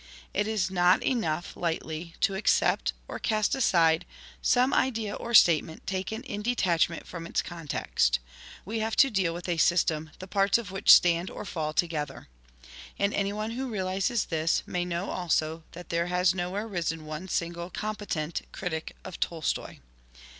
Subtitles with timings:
[0.33, 4.03] It is not enough lightly to accept, or cast aside,
[4.41, 8.17] some idea or statement taken in detachment from its context.
[8.65, 11.85] We have to deal with a system the parts of which stand or fall to
[11.85, 12.29] gether.
[12.97, 17.69] And anyone who realises this, may know also that there has nowhere risen one single
[17.69, 19.81] com petent critic of Tolstoi'.